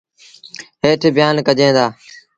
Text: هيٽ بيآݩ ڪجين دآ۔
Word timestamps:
هيٽ 0.83 1.01
بيآݩ 1.15 1.45
ڪجين 1.47 1.71
دآ۔ 1.75 1.85